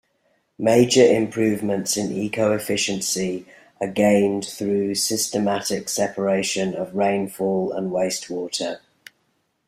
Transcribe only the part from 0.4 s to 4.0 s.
Major improvements in eco-efficiency are